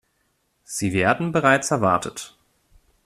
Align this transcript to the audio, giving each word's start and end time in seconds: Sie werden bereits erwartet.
Sie 0.63 0.93
werden 0.93 1.31
bereits 1.31 1.69
erwartet. 1.69 2.35